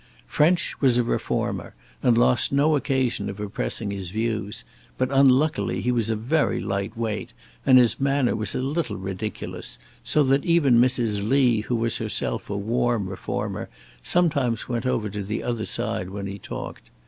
[0.25, 4.65] French was a reformer, and lost no occasion of impressing his views;
[4.97, 7.33] but unluckily he was a very light weight,
[7.67, 11.29] and his manner was a little ridiculous, so that even Mrs.
[11.29, 13.69] Lee, who was herself a warm reformer,
[14.01, 16.89] sometimes went over to the other side when he talked.